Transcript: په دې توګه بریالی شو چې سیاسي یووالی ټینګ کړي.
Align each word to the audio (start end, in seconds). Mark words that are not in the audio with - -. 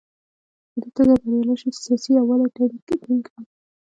په 0.71 0.75
دې 0.81 0.89
توګه 0.95 1.13
بریالی 1.21 1.55
شو 1.59 1.69
چې 1.73 1.79
سیاسي 1.85 2.09
یووالی 2.13 2.47
ټینګ 2.53 2.75
کړي. 3.03 3.17